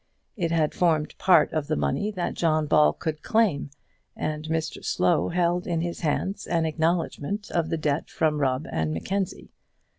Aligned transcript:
It 0.35 0.49
had 0.49 0.73
formed 0.73 1.15
part 1.19 1.53
of 1.53 1.67
the 1.67 1.75
money 1.75 2.09
that 2.09 2.33
John 2.33 2.65
Ball 2.65 2.91
could 2.91 3.21
claim, 3.21 3.69
and 4.15 4.45
Mr 4.45 4.83
Slow 4.83 5.29
held 5.29 5.67
in 5.67 5.81
his 5.81 5.99
hands 5.99 6.47
an 6.47 6.65
acknowledgement 6.65 7.51
of 7.51 7.69
the 7.69 7.77
debt 7.77 8.09
from 8.09 8.39
Rubb 8.41 8.65
and 8.71 8.95
Mackenzie. 8.95 9.51